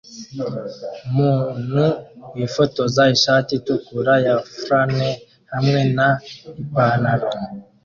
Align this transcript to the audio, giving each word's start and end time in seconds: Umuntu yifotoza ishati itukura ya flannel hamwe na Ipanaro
Umuntu 1.09 1.83
yifotoza 2.37 3.01
ishati 3.15 3.51
itukura 3.59 4.13
ya 4.25 4.35
flannel 4.59 5.15
hamwe 5.53 5.79
na 5.97 6.07
Ipanaro 6.61 7.29